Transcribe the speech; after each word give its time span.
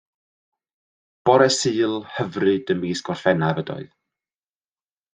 Bore 1.29 1.47
Sul 1.57 1.95
hyfryd 2.15 2.75
ym 2.77 2.83
mis 2.89 3.07
Gorffennaf 3.11 3.65
ydoedd. 3.67 3.97